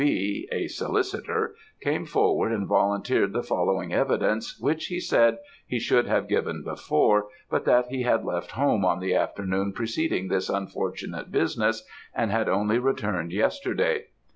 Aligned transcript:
B., 0.01 0.49
a 0.51 0.65
solicitor, 0.65 1.53
came 1.79 2.07
forward 2.07 2.51
and 2.51 2.65
volunteered 2.65 3.33
the 3.33 3.43
following 3.43 3.93
evidence, 3.93 4.59
which, 4.59 4.87
he 4.87 4.99
said, 4.99 5.37
he 5.67 5.77
should 5.79 6.07
have 6.07 6.27
given 6.27 6.63
before, 6.63 7.27
but 7.51 7.65
that 7.65 7.89
he 7.89 8.01
had 8.01 8.25
left 8.25 8.53
home 8.53 8.83
on 8.83 8.99
the 8.99 9.13
afternoon 9.13 9.73
preceding 9.73 10.27
this 10.27 10.49
unfortunate 10.49 11.29
business, 11.31 11.85
and 12.15 12.31
had 12.31 12.49
only 12.49 12.79
returned 12.79 13.31
yesterday. 13.31 14.05